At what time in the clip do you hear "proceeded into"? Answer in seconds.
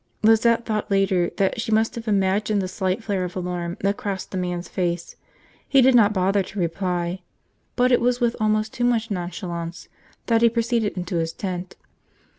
10.49-11.17